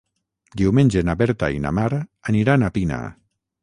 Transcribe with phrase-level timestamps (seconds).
[0.61, 1.89] Diumenge na Berta i na Mar
[2.35, 3.05] aniran a Pina.